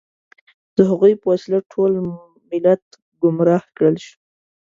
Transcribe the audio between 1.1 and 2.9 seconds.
په وسیله ټول ملت